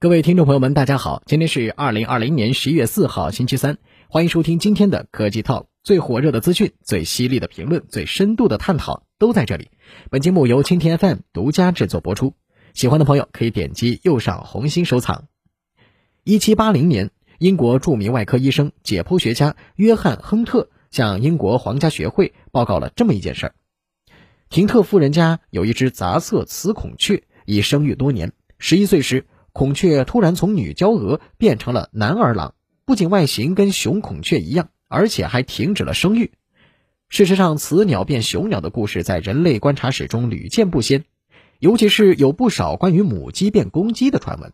[0.00, 9.70] 各位听众朋友们，大家好，今天是二零二零年十一月四号，星期三，欢迎收听今天的科技 Talk，最火热的资讯、最犀利的评论、最深度的探讨都在这里。
[10.08, 12.34] 本节目由蜻蜓 FM 独家制作播出，
[12.74, 15.24] 喜欢的朋友可以点击右上红心收藏。
[16.22, 17.10] 一七八零年，
[17.40, 23.54] 英国著名外科医生、解剖学家约翰·亨特向英国皇家学会报告了这么一件事儿：
[24.48, 28.30] 廷特夫人家有一只杂色雌孔雀，已生育多年，
[28.60, 29.26] 十一岁时。
[29.58, 32.54] 孔雀突然从女娇娥变成了男儿郎，
[32.84, 36.30] 不仅外形跟雄孔雀一样，而且还停止了生育。
[37.08, 41.06] 事实上，雌鸟变雄鸟的故事在人类观察史中屡见不鲜，
[41.58, 44.52] 尤其是有不少关于母鸡变公鸡的传闻。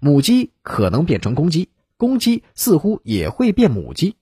[0.00, 4.16] 母鸡可能变成公鸡，公鸡似乎也会变母鸡。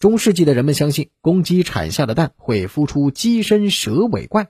[0.00, 4.48] 中世纪的人们相信，公鸡产下的蛋会孵出鸡身蛇尾怪。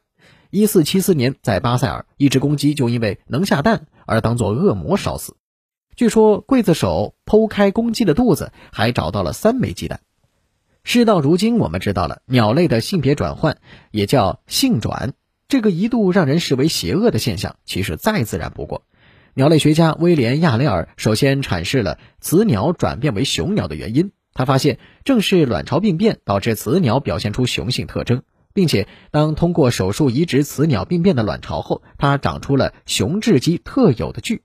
[0.50, 5.36] 一四七四年，在巴塞尔，一只公鸡就因为能下蛋而当作恶魔烧死。
[5.94, 10.00] 据说刽子手剖开公鸡的肚子，还找到了三枚鸡蛋。
[10.82, 13.58] 事到如今，我们知道了鸟类的性别转换
[13.92, 15.12] 也叫性转，
[15.46, 18.82] 这个一度让人视为邪恶的现象，其实再自然不过。
[19.34, 24.10] 鸟类学家威廉亚雷尔首先阐释了雌鸟转变为雄鸟的原因。
[24.32, 28.22] 他发现，正是卵巢病变导致雌鸟表现出雄性特征。
[28.52, 34.42] 并且，当通过手术移植雌鸟病变的卵巢后，它长出了雄雉鸡特有的距。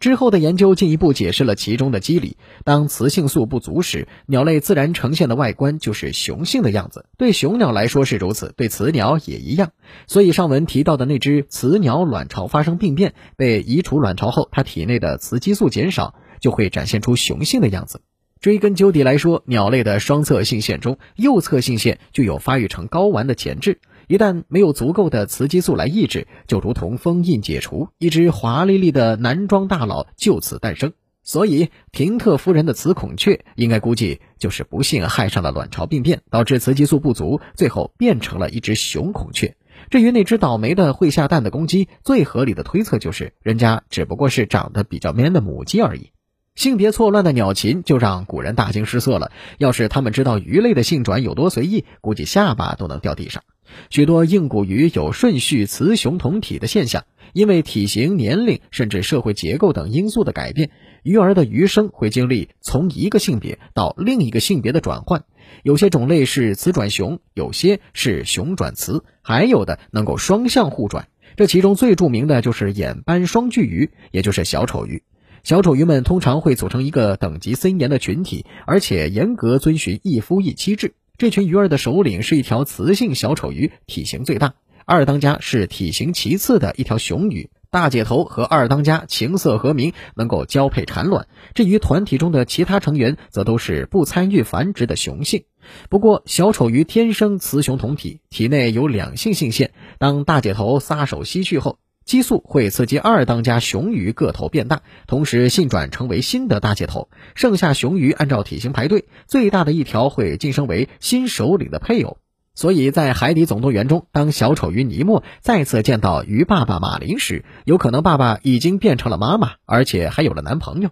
[0.00, 7.06] 之后的研究进一步解释了其中的机理：当雌性素不足时，鸟类自然呈现的外观就是雄性的样子。
[7.16, 9.72] 对雄鸟来说是如此，对雌鸟也一样。
[10.06, 18.00] 所以上文提到的那只雌鸟卵巢发生病变，被移除卵巢后，它体内的雌激素减少，就会展现出雄性的样子。
[18.40, 23.80] 追根究底来说，鸟类的双侧性腺中，右侧性腺具有发育成睾丸的潜质。
[24.06, 30.92] 一旦没有足够的雌激素来抑制，就如同封印解除，一只华丽丽的男装大佬就此诞生。
[31.22, 39.54] 所以，廷特夫人的雌孔雀应该估计就是不幸害上了卵巢病变，导致雌激素不足，最后变成了一只雄孔雀。
[39.90, 46.12] 至于那只倒霉的会下蛋的公鸡，最合理的推测就是，人家只不过是长得比较 man 的母鸡而已。
[46.58, 49.30] 性别错乱的鸟禽就让古人大惊失色了。
[49.58, 53.44] 要是他们知道鱼类的性转有多随意，估计下巴都能掉地上。
[53.90, 60.72] 许多硬骨鱼有顺序雌雄同体的现象，因为体型、年龄甚至社会结构等因素的改变，
[61.04, 65.22] 鱼儿的鱼生会经历从一个性别到另一个性别的转换。
[65.62, 71.06] 有些种类是雌转雄，有些是雄转雌，还有的能够双向互转。
[71.36, 75.04] 这其中最著名的就是眼斑双巨鱼，也就是小丑鱼。
[75.48, 80.92] 小丑鱼们通常会组成一个等级森严的群体，而且严格遵循一夫一妻制。
[81.16, 84.50] 这群鱼儿的首领是一条雌性小丑鱼，体型最大；
[84.84, 87.48] 二当家是体型其次的一条雄鱼。
[87.70, 91.26] 大姐头和二当家情色和鸣，能够交配产卵。
[91.54, 95.44] 至于团体中的其他成员，则都是不参与繁殖的雄性。
[95.88, 99.70] 不过，小丑鱼天生雌雄同体，体内有两性性腺。
[99.98, 107.10] 当大姐头撒手西去后，激素会刺激二当家雄鱼个头变大，同时性转成为新的大姐头。
[107.34, 112.16] 剩下雄鱼按照体型排队，最大的一条会晋升为新首领的配偶。
[112.54, 120.88] 所以在《海底总动员》中，当小丑鱼尼莫再次见到鱼爸爸马林时，有可能爸爸已经变成了妈妈，而且还有了男朋友。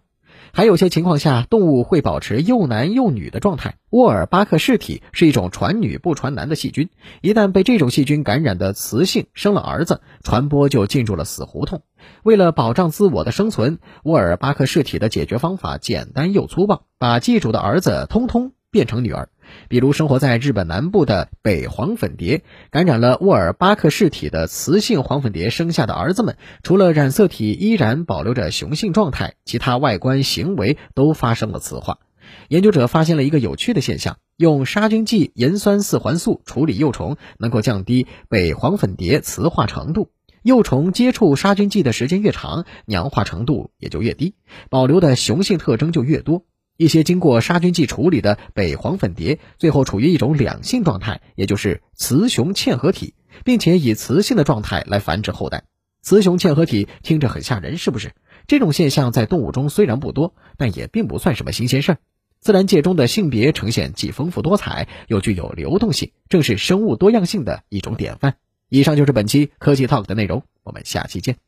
[0.52, 3.76] 还有些情况下，动物会保持又男又女的状态。
[3.90, 6.88] 沃尔巴克氏体是一种传女不传男的细菌，
[7.22, 11.82] 一旦被这种细菌感染的雌性生了儿子，传播就进入了死胡同。
[12.22, 19.30] 为了保障自我的生存，沃尔巴克氏体的解决方法简单又粗暴，把寄主的儿子通通变成女儿。
[19.70, 32.00] 比如生活在日本南部的北黄粉蝶，感染了沃尔巴克氏体的雌性黄粉蝶生下的儿子们，除了染色体依然保留着雄性状态，其他外观行为都发生了雌化。
[32.48, 40.10] 研究者发现了一个有趣的现象：用杀菌剂盐酸四环素处理幼虫，能够降低北黄粉蝶雌化程度。
[40.42, 44.34] 幼虫接触杀菌剂的时间越长，娘化程度也就越低，
[44.70, 46.44] 保留的雄性特征就越多。
[46.76, 53.14] 一些经过杀菌剂处理的北黄粉蝶，最后处于一种两性状态，也就是雌雄嵌合体，
[53.44, 55.64] 并且以雌性的状态来繁殖后代。
[56.02, 58.12] 雌雄嵌合体听着很吓人，是不是？
[58.46, 61.98] 这种现象在动物中虽然不多，但也并不算什么新鲜事儿。
[62.38, 68.36] 自然界中的性别呈现既丰富多彩，又具有流动性，正是生物多样性的一种典范。
[68.68, 71.45] 以上就是本期科技 Talk 的内容，我们下期见。